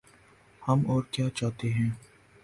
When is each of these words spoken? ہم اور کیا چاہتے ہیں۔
ہم 0.61 0.79
اور 0.87 1.03
کیا 1.11 1.29
چاہتے 1.29 1.71
ہیں۔ 1.73 1.89